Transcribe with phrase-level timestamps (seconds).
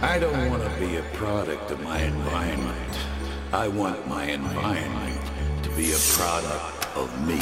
[0.00, 2.98] I don't want to be a product of my environment.
[3.52, 5.20] I want my environment
[5.64, 7.40] to be a product of me.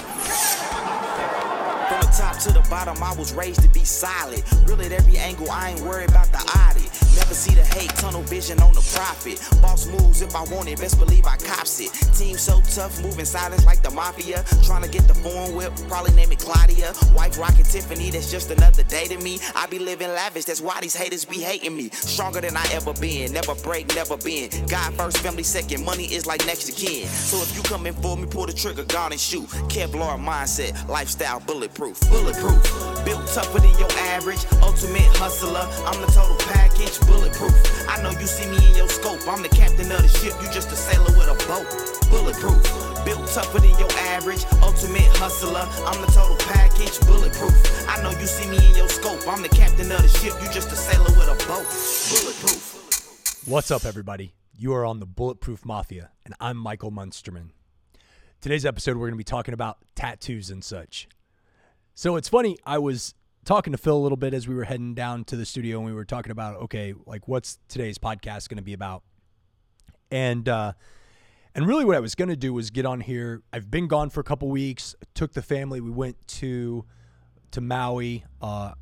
[1.87, 4.43] From the top to the bottom, I was raised to be solid.
[4.67, 7.06] Real at every angle, I ain't worried about the audit.
[7.27, 9.43] Never see the hate, tunnel vision on the profit.
[9.61, 11.91] Boss moves if I want it, best believe I cops it.
[12.15, 14.45] Team so tough, moving silence like the mafia.
[14.63, 16.93] Trying to get the foreign whip, probably name it Claudia.
[17.17, 19.41] Wife rockin' Tiffany, that's just another day to me.
[19.57, 21.89] I be living lavish, that's why these haters be hating me.
[21.89, 24.49] Stronger than I ever been, never break, never been.
[24.69, 27.09] God first, family second, money is like next to kin.
[27.09, 29.49] So if you come in for me, pull the trigger, guard and shoot.
[29.67, 31.99] Kevlar mindset, lifestyle bulletproof.
[32.09, 32.63] Bulletproof,
[33.07, 34.45] built tougher than your average.
[34.61, 36.99] Ultimate hustler, I'm the total package.
[37.07, 37.55] Bulletproof,
[37.89, 39.23] I know you see me in your scope.
[39.29, 41.71] I'm the captain of the ship, you just a sailor with a boat.
[42.11, 42.61] Bulletproof,
[43.07, 44.45] built tougher than your average.
[44.61, 46.99] Ultimate hustler, I'm the total package.
[47.07, 47.55] Bulletproof,
[47.89, 49.23] I know you see me in your scope.
[49.29, 51.65] I'm the captain of the ship, you just a sailor with a boat.
[52.11, 53.47] Bulletproof.
[53.47, 54.35] What's up, everybody?
[54.59, 57.51] You are on the Bulletproof Mafia, and I'm Michael Munsterman.
[58.41, 61.09] Today's episode, we're going to be talking about tattoos and such.
[61.99, 63.15] So it's funny, I was
[63.47, 65.87] talking to Phil a little bit as we were heading down to the studio, and
[65.87, 69.03] we were talking about, okay, like what's today's podcast going to be about?
[70.11, 70.75] And, uh,
[71.55, 73.43] and really, what I was going to do was get on here.
[73.51, 74.95] I've been gone for a couple weeks.
[75.15, 75.81] Took the family.
[75.81, 76.85] We went to
[77.53, 78.73] to Maui uh,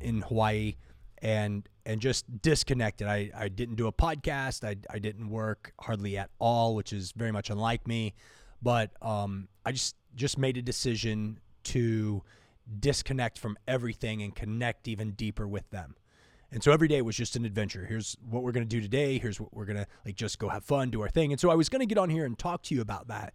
[0.00, 0.76] in Hawaii,
[1.20, 3.08] and and just disconnected.
[3.08, 4.62] I, I didn't do a podcast.
[4.62, 8.14] I, I didn't work hardly at all, which is very much unlike me.
[8.62, 12.22] But um, I just just made a decision to
[12.78, 15.96] disconnect from everything and connect even deeper with them.
[16.52, 17.86] And so every day was just an adventure.
[17.86, 19.18] Here's what we're going to do today.
[19.18, 21.32] Here's what we're going to like just go have fun, do our thing.
[21.32, 23.34] And so I was going to get on here and talk to you about that.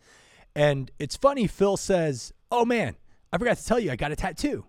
[0.54, 2.96] And it's funny, Phil says, Oh man,
[3.32, 4.66] I forgot to tell you, I got a tattoo.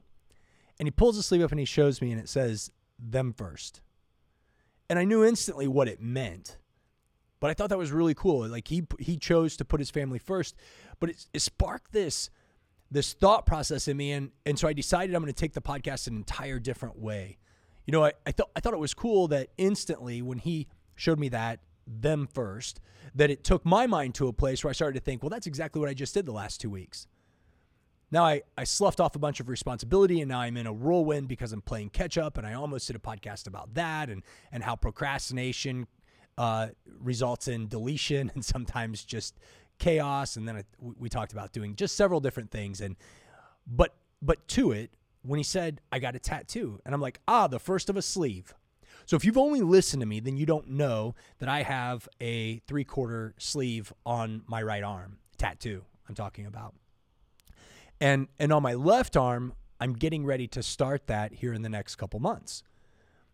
[0.79, 3.81] And he pulls the sleeve up and he shows me, and it says, Them first.
[4.89, 6.59] And I knew instantly what it meant.
[7.41, 8.47] But I thought that was really cool.
[8.47, 10.55] Like he he chose to put his family first,
[11.01, 12.31] but it, it sparked this
[12.91, 15.63] this thought process in me, and and so I decided I'm going to take the
[15.63, 17.39] podcast an entire different way
[17.87, 20.67] you know, I, I thought I thought it was cool that instantly when he
[20.97, 22.81] showed me that them first,
[23.15, 25.47] that it took my mind to a place where I started to think, well, that's
[25.47, 27.07] exactly what I just did the last two weeks.
[28.11, 31.29] Now I, I sloughed off a bunch of responsibility and now I'm in a whirlwind
[31.29, 34.23] because I'm playing catch up and I almost did a podcast about that and
[34.53, 35.87] and how procrastination
[36.39, 36.69] uh,
[37.01, 39.39] results in deletion and sometimes just
[39.79, 40.37] chaos.
[40.37, 42.97] And then we talked about doing just several different things and
[43.67, 44.93] but but to it
[45.23, 46.81] when he said, I got a tattoo.
[46.85, 48.55] And I'm like, ah, the first of a sleeve.
[49.07, 52.59] So if you've only listened to me, then you don't know that I have a
[52.67, 56.75] three quarter sleeve on my right arm, tattoo I'm talking about.
[58.01, 61.69] And and on my left arm, I'm getting ready to start that here in the
[61.69, 62.63] next couple months.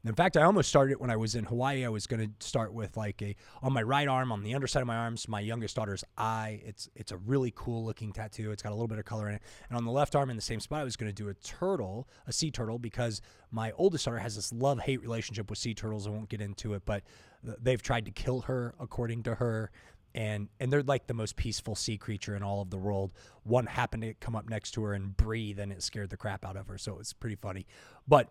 [0.04, 1.84] In fact, I almost started it when I was in Hawaii.
[1.84, 4.80] I was going to start with like a on my right arm, on the underside
[4.80, 6.60] of my arms, my youngest daughter's eye.
[6.64, 8.50] It's it's a really cool looking tattoo.
[8.50, 9.42] It's got a little bit of color in it.
[9.68, 11.34] And on the left arm, in the same spot, I was going to do a
[11.34, 15.72] turtle, a sea turtle, because my oldest daughter has this love hate relationship with sea
[15.72, 16.08] turtles.
[16.08, 17.04] I won't get into it, but
[17.44, 19.70] they've tried to kill her, according to her.
[20.16, 23.12] And and they're like the most peaceful sea creature in all of the world.
[23.44, 26.44] One happened to come up next to her and breathe, and it scared the crap
[26.44, 26.76] out of her.
[26.76, 27.66] So it's pretty funny,
[28.08, 28.28] but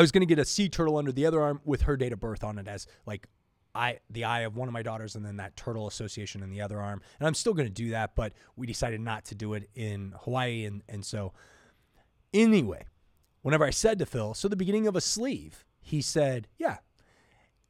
[0.00, 2.14] I was going to get a sea turtle under the other arm with her date
[2.14, 3.26] of birth on it as like
[3.74, 6.62] I the eye of one of my daughters and then that turtle association in the
[6.62, 7.02] other arm.
[7.18, 10.14] And I'm still going to do that, but we decided not to do it in
[10.22, 11.34] Hawaii and and so
[12.32, 12.86] anyway,
[13.42, 16.78] whenever I said to Phil, so the beginning of a sleeve, he said, "Yeah."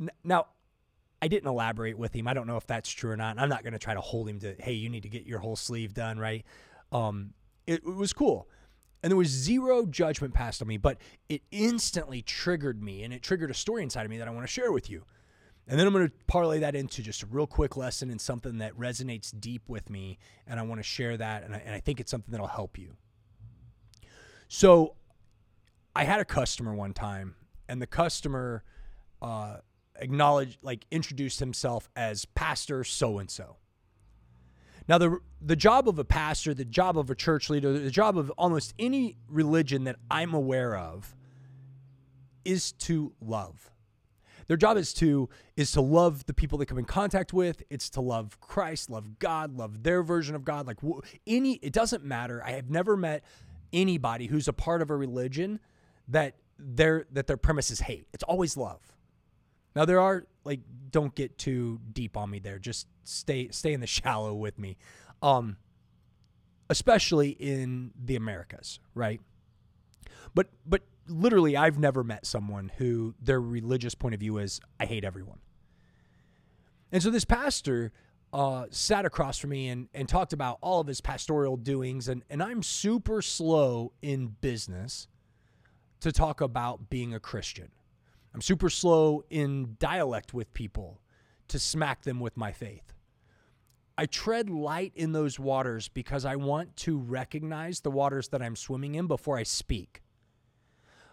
[0.01, 0.47] N- now
[1.21, 2.29] I didn't elaborate with him.
[2.29, 3.41] I don't know if that's true or not.
[3.41, 5.41] I'm not going to try to hold him to, "Hey, you need to get your
[5.41, 6.45] whole sleeve done," right?
[6.93, 7.35] Um
[7.67, 8.47] it, it was cool
[9.03, 13.23] and there was zero judgment passed on me, but it instantly triggered me and it
[13.23, 15.05] triggered a story inside of me that I want to share with you.
[15.67, 18.59] And then I'm going to parlay that into just a real quick lesson and something
[18.59, 20.19] that resonates deep with me.
[20.47, 21.45] And I want to share that.
[21.45, 22.97] And I, and I think it's something that'll help you.
[24.49, 24.97] So
[25.95, 27.37] I had a customer one time,
[27.69, 28.65] and the customer
[29.23, 29.59] uh,
[29.95, 33.57] acknowledged, like, introduced himself as Pastor so and so.
[34.91, 38.19] Now, the, the job of a pastor, the job of a church leader, the job
[38.19, 41.15] of almost any religion that I'm aware of
[42.45, 43.71] is to love.
[44.49, 47.63] Their job is to is to love the people they come in contact with.
[47.71, 50.67] It's to love Christ, love God, love their version of God.
[50.67, 50.79] Like
[51.25, 52.43] any, it doesn't matter.
[52.45, 53.23] I have never met
[53.73, 55.61] anybody who's a part of a religion
[56.09, 58.09] that their that their premise is hate.
[58.13, 58.81] It's always love.
[59.75, 62.59] Now there are like don't get too deep on me there.
[62.59, 64.77] Just stay stay in the shallow with me.
[65.23, 65.57] Um
[66.69, 69.21] especially in the Americas, right?
[70.35, 74.87] But but literally, I've never met someone who their religious point of view is, I
[74.87, 75.39] hate everyone.
[76.93, 77.93] And so this pastor
[78.33, 82.09] uh, sat across from me and, and talked about all of his pastoral doings.
[82.09, 85.09] And, and I'm super slow in business
[86.01, 87.71] to talk about being a Christian.
[88.35, 91.01] I'm super slow in dialect with people
[91.49, 92.93] to smack them with my faith.
[93.99, 98.57] I tread light in those waters because I want to recognize the waters that I'm
[98.57, 100.01] swimming in before I speak.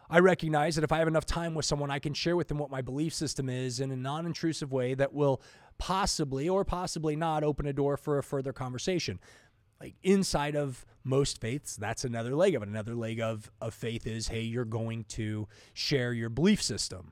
[0.10, 2.58] I recognize that if I have enough time with someone, I can share with them
[2.60, 5.42] what my belief system is in a non intrusive way that will
[5.78, 9.20] possibly or possibly not open a door for a further conversation.
[9.80, 12.70] Like inside of most faiths, that's another leg of it.
[12.70, 17.12] Another leg of, of faith is hey, you're going to share your belief system.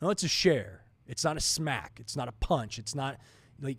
[0.00, 0.84] No, it's a share.
[1.06, 1.98] It's not a smack.
[2.00, 2.78] It's not a punch.
[2.78, 3.18] It's not
[3.60, 3.78] like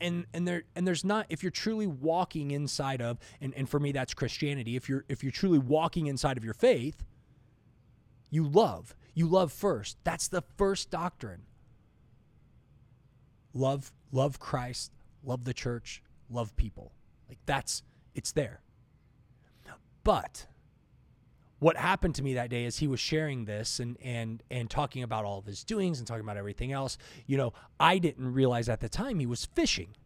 [0.00, 3.80] and and there and there's not if you're truly walking inside of and, and for
[3.80, 4.76] me that's Christianity.
[4.76, 7.04] If you're if you're truly walking inside of your faith,
[8.30, 8.94] you love.
[9.14, 9.96] You love first.
[10.04, 11.42] That's the first doctrine
[13.52, 14.92] love love Christ,
[15.24, 16.92] love the church, love people.
[17.34, 17.82] Like that's
[18.14, 18.60] it's there.
[20.04, 20.46] But
[21.58, 25.02] what happened to me that day is he was sharing this and and and talking
[25.02, 26.96] about all of his doings and talking about everything else.
[27.26, 29.96] You know, I didn't realize at the time he was fishing.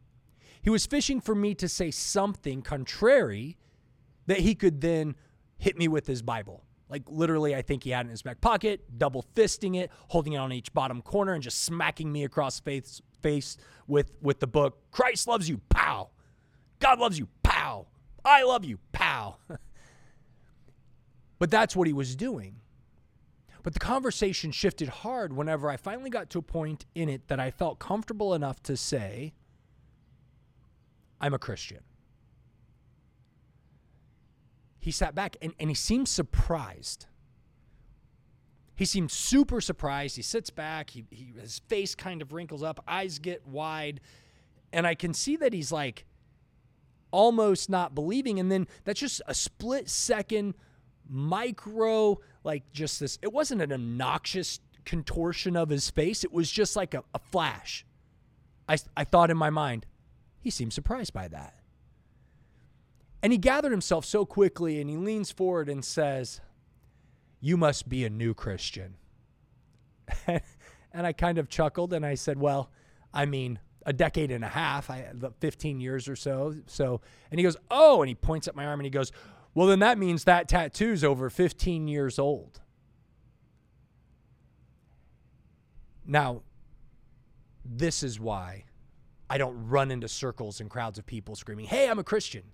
[0.62, 3.58] He was fishing for me to say something contrary
[4.26, 5.16] that he could then
[5.58, 6.64] hit me with his Bible.
[6.88, 10.32] Like literally, I think he had it in his back pocket, double fisting it, holding
[10.32, 14.46] it on each bottom corner, and just smacking me across face face with with the
[14.46, 14.78] book.
[14.90, 16.10] Christ loves you, pow.
[16.78, 17.86] God loves you, pow.
[18.24, 19.36] I love you, pow.
[21.38, 22.56] but that's what he was doing.
[23.62, 27.40] But the conversation shifted hard whenever I finally got to a point in it that
[27.40, 29.34] I felt comfortable enough to say,
[31.20, 31.80] I'm a Christian
[34.88, 37.04] he sat back and, and he seemed surprised.
[38.74, 40.16] He seemed super surprised.
[40.16, 44.00] He sits back, he, he, his face kind of wrinkles up, eyes get wide.
[44.72, 46.06] And I can see that he's like
[47.10, 48.38] almost not believing.
[48.40, 50.54] And then that's just a split second
[51.08, 53.18] micro, like just this.
[53.22, 57.84] It wasn't an obnoxious contortion of his face, it was just like a, a flash.
[58.68, 59.86] I, I thought in my mind,
[60.40, 61.54] he seemed surprised by that.
[63.22, 66.40] And he gathered himself so quickly and he leans forward and says,
[67.40, 68.94] You must be a new Christian.
[70.26, 72.70] and I kind of chuckled and I said, Well,
[73.12, 75.10] I mean, a decade and a half, I
[75.40, 76.54] 15 years or so.
[76.66, 79.12] So, and he goes, "Oh," and he points at my arm and he goes,
[79.54, 82.60] "Well, then that means that tattoo's over 15 years old."
[86.04, 86.42] Now,
[87.64, 88.64] this is why
[89.28, 92.44] I don't run into circles and crowds of people screaming, "Hey, I'm a Christian."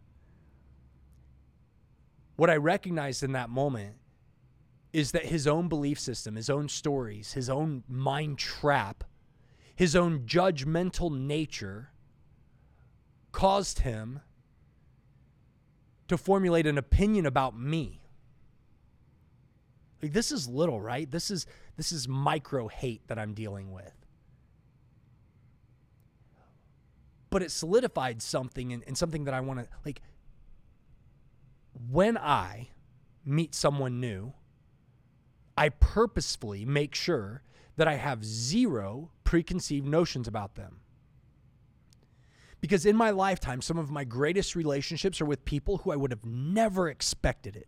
[2.37, 3.97] what I recognized in that moment
[4.93, 9.05] is that his own belief system, his own stories, his own mind trap,
[9.75, 11.91] his own judgmental nature
[13.33, 14.21] caused him
[16.09, 18.01] to formulate an opinion about me.
[20.03, 21.11] Like this is little, right?
[21.11, 23.93] This is this is micro hate that I'm dealing with.
[27.31, 30.03] But it solidified something and, and something that I want to like
[31.91, 32.69] when I
[33.25, 34.35] meet someone new,
[35.57, 37.43] I purposefully make sure
[37.77, 40.77] that I have zero preconceived notions about them.
[42.61, 46.13] Because in my lifetime, some of my greatest relationships are with people who I would
[46.13, 47.67] have never expected it.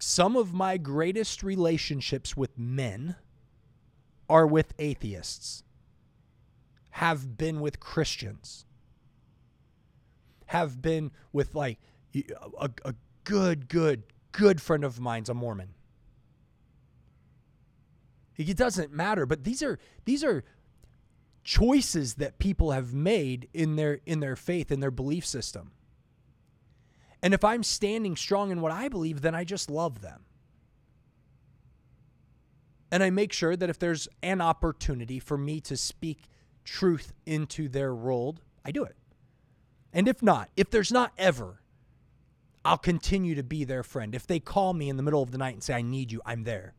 [0.00, 3.16] Some of my greatest relationships with men
[4.28, 5.64] are with atheists,
[6.90, 8.66] have been with Christians
[10.44, 11.78] have been with like
[12.14, 12.94] a, a
[13.24, 15.70] good, good, good friend of mine's a Mormon.
[18.36, 20.44] It doesn't matter, but these are these are
[21.44, 25.72] choices that people have made in their in their faith in their belief system.
[27.22, 30.24] And if I'm standing strong in what I believe, then I just love them.
[32.90, 36.28] And I make sure that if there's an opportunity for me to speak
[36.64, 38.96] truth into their world, I do it.
[39.92, 41.62] And if not, if there's not ever,
[42.64, 44.14] I'll continue to be their friend.
[44.14, 46.20] If they call me in the middle of the night and say, I need you,
[46.24, 46.74] I'm there.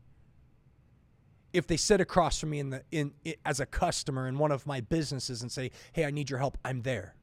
[1.54, 4.52] If they sit across from me in the in, in as a customer in one
[4.52, 7.14] of my businesses and say, "Hey, I need your help," I'm there.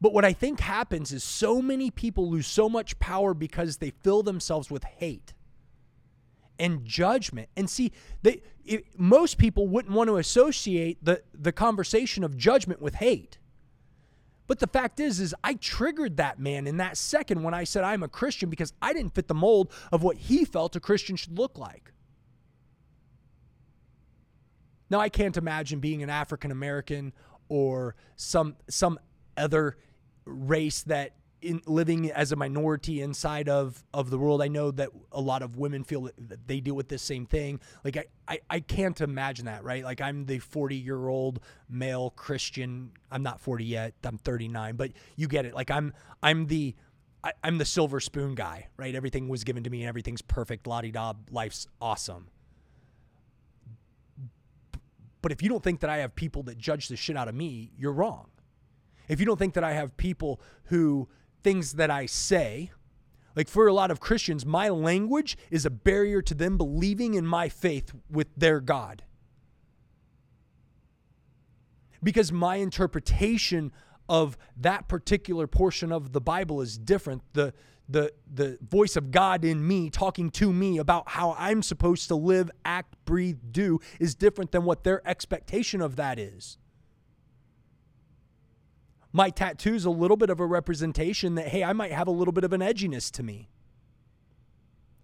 [0.00, 3.90] But what I think happens is so many people lose so much power because they
[4.02, 5.32] fill themselves with hate
[6.58, 7.48] and judgment.
[7.56, 12.82] And see, they it, most people wouldn't want to associate the the conversation of judgment
[12.82, 13.38] with hate.
[14.46, 17.82] But the fact is, is I triggered that man in that second when I said
[17.82, 21.16] I'm a Christian because I didn't fit the mold of what he felt a Christian
[21.16, 21.92] should look like.
[24.90, 27.12] Now I can't imagine being an African American
[27.48, 28.98] or some some
[29.36, 29.76] other
[30.24, 31.12] race that
[31.44, 34.42] in living as a minority inside of of the world.
[34.42, 37.60] I know that a lot of women feel that they deal with this same thing.
[37.84, 39.84] Like I, I, I can't imagine that, right?
[39.84, 42.92] Like I'm the 40 year old male Christian.
[43.10, 43.94] I'm not 40 yet.
[44.02, 45.54] I'm 39, but you get it.
[45.54, 46.74] Like I'm I'm the
[47.22, 48.94] I, am the silver spoon guy, right?
[48.94, 50.66] Everything was given to me and everything's perfect.
[50.66, 52.28] La da, life's awesome.
[55.22, 57.34] But if you don't think that I have people that judge the shit out of
[57.34, 58.28] me, you're wrong.
[59.08, 61.08] If you don't think that I have people who
[61.44, 62.72] things that I say,
[63.36, 67.26] like for a lot of Christians, my language is a barrier to them believing in
[67.26, 69.04] my faith with their God.
[72.02, 73.72] Because my interpretation
[74.08, 77.22] of that particular portion of the Bible is different.
[77.32, 77.54] The
[77.88, 82.14] the the voice of God in me talking to me about how I'm supposed to
[82.14, 86.58] live, act, breathe, do is different than what their expectation of that is.
[89.14, 92.32] My tattoo's a little bit of a representation that hey, I might have a little
[92.32, 93.48] bit of an edginess to me.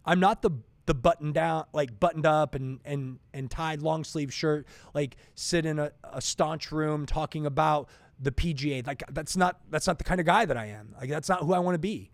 [0.04, 0.50] I'm not the
[0.86, 5.64] the button down like buttoned up and and and tied long sleeve shirt like sit
[5.64, 7.88] in a, a staunch room talking about
[8.18, 11.08] the PGA like that's not that's not the kind of guy that I am like
[11.08, 12.10] that's not who I want to be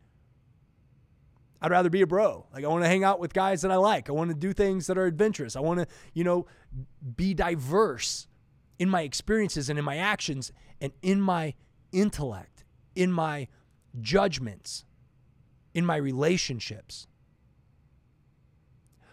[1.62, 2.46] I'd rather be a bro.
[2.52, 4.08] Like I want to hang out with guys that I like.
[4.08, 5.56] I want to do things that are adventurous.
[5.56, 6.46] I want to, you know,
[7.16, 8.28] be diverse
[8.78, 11.54] in my experiences and in my actions and in my
[11.92, 12.64] intellect,
[12.94, 13.48] in my
[14.00, 14.84] judgments,
[15.74, 17.06] in my relationships.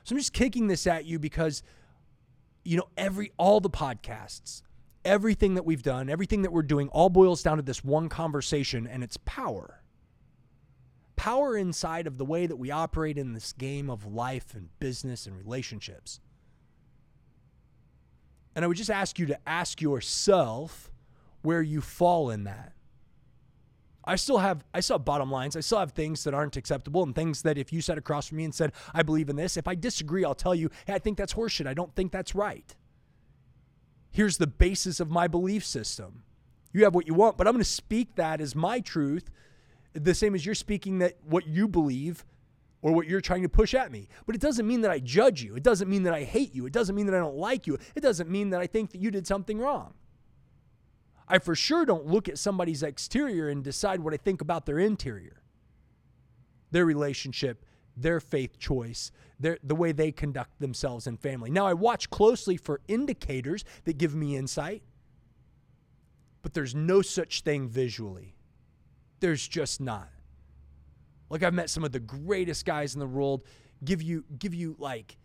[0.03, 1.63] So I'm just kicking this at you because
[2.65, 4.62] you know every all the podcasts,
[5.06, 8.88] everything that we've done, everything that we're doing all boils down to this one conversation
[8.88, 9.84] and it's power
[11.15, 15.25] power inside of the way that we operate in this game of life and business
[15.25, 16.20] and relationships.
[18.56, 20.92] And I would just ask you to ask yourself
[21.44, 22.74] where you fall in that.
[24.06, 25.56] I still have I still have bottom lines.
[25.56, 28.38] I still have things that aren't acceptable and things that if you sat across from
[28.38, 31.00] me and said, I believe in this, if I disagree, I'll tell you, hey, I
[31.00, 31.68] think that's horseshit.
[31.68, 32.76] I don't think that's right.
[34.12, 36.24] Here's the basis of my belief system.
[36.74, 39.30] You have what you want, but I'm going to speak that as my truth
[39.94, 42.26] the same as you're speaking that what you believe
[42.82, 44.08] or what you're trying to push at me.
[44.26, 45.56] But it doesn't mean that I judge you.
[45.56, 46.66] It doesn't mean that I hate you.
[46.66, 47.78] It doesn't mean that I don't like you.
[47.96, 49.94] It doesn't mean that I think that you did something wrong.
[51.27, 54.80] I for sure don't look at somebody's exterior and decide what I think about their
[54.80, 55.42] interior,
[56.72, 57.65] their relationship,
[57.96, 61.50] their faith choice, their, the way they conduct themselves in family.
[61.50, 64.84] Now, I watch closely for indicators that give me insight,
[66.42, 68.36] but there's no such thing visually.
[69.20, 70.10] There's just not.
[71.30, 73.44] Like I've met some of the greatest guys in the world
[73.84, 75.18] give you give you like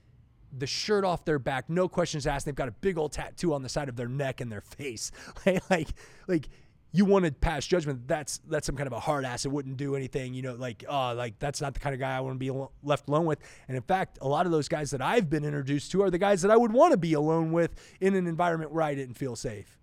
[0.56, 2.46] the shirt off their back, no questions asked.
[2.46, 5.10] They've got a big old tattoo on the side of their neck and their face.
[5.70, 5.88] like
[6.26, 6.48] like
[6.90, 8.08] you want to pass judgment.
[8.08, 9.44] That's that's some kind of a hard ass.
[9.44, 10.34] It wouldn't do anything.
[10.34, 12.66] You know, like oh, like that's not the kind of guy I want to be
[12.82, 13.40] left alone with.
[13.68, 16.18] And in fact, a lot of those guys that I've been introduced to are the
[16.18, 19.14] guys that I would want to be alone with in an environment where I didn't
[19.14, 19.78] feel safe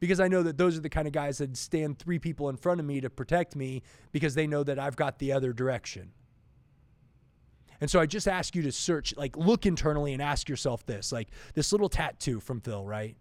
[0.00, 2.56] because I know that those are the kind of guys that stand three people in
[2.56, 6.10] front of me to protect me because they know that I've got the other direction.
[7.82, 11.10] And so I just ask you to search, like look internally and ask yourself this
[11.10, 13.16] like this little tattoo from Phil, right?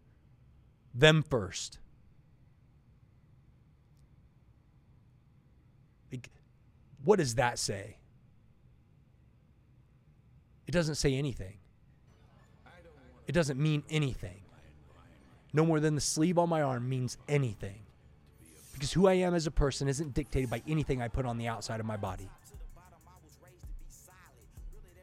[0.94, 1.80] Them first.
[6.12, 6.30] Like,
[7.04, 7.98] what does that say?
[10.68, 11.58] It doesn't say anything.
[13.28, 14.42] It doesn't mean anything
[15.54, 17.82] no more than the sleeve on my arm means anything.
[18.74, 21.48] Because who I am as a person isn't dictated by anything I put on the
[21.48, 22.30] outside of my body.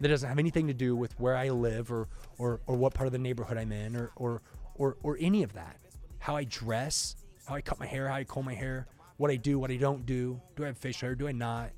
[0.00, 3.07] That doesn't have anything to do with where I live or, or, or what part
[3.07, 4.43] of the neighborhood I'm in or, or,
[4.76, 5.76] or, or any of that.
[6.21, 8.87] How I dress, how I cut my hair, how I comb my hair,
[9.17, 10.40] what I do, what I don't do.
[10.57, 11.14] Do I have facial hair?
[11.14, 11.71] Do I not?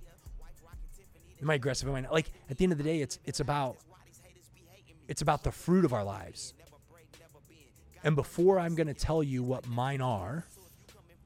[1.43, 1.89] Am I aggressive?
[1.89, 2.13] Am I not?
[2.13, 3.79] Like at the end of the day, it's it's about
[5.09, 6.55] it's about the fruit of our lives.
[8.05, 10.45] And before I'm going to tell you what mine are,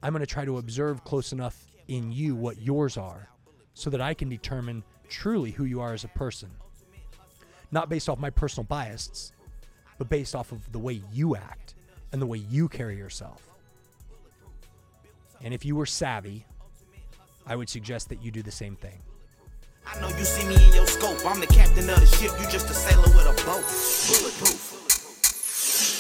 [0.03, 3.29] I'm going to try to observe close enough in you what yours are
[3.75, 6.51] so that I can determine truly who you are as a person.
[7.75, 9.33] Not based off my personal biases,
[9.99, 11.75] but based off of the way you act
[12.13, 13.49] and the way you carry yourself.
[15.43, 16.47] And if you were savvy,
[17.49, 19.03] I would suggest that you do the same thing.
[19.85, 21.19] I know you see me in your scope.
[21.27, 22.31] I'm the captain of the ship.
[22.41, 23.65] You just a sailor with a boat.
[24.07, 24.84] Bulletproof.